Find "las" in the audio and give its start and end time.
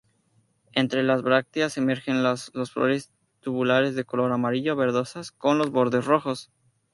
1.03-1.21, 2.23-2.49